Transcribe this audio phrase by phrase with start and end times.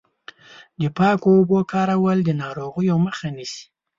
[0.81, 3.63] د پاکو اوبو کارول د ناروغیو مخه نیسي.